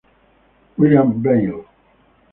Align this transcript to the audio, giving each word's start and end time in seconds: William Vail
William 0.79 1.21
Vail 1.21 1.61